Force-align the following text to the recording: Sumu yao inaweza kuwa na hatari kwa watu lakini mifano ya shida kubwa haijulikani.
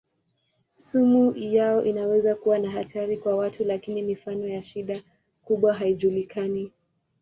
Sumu 0.75 1.31
yao 1.37 1.83
inaweza 1.83 2.35
kuwa 2.35 2.59
na 2.59 2.71
hatari 2.71 3.17
kwa 3.17 3.35
watu 3.35 3.63
lakini 3.63 4.01
mifano 4.01 4.47
ya 4.47 4.61
shida 4.61 5.01
kubwa 5.45 5.73
haijulikani. 5.73 6.71